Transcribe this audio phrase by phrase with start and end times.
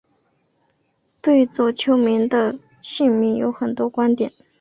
[1.21, 4.31] 对左丘明的姓名有很多观点。